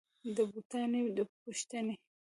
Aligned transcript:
د 0.35 0.37
بوټاني 0.51 0.99
پوښتني 1.43 1.95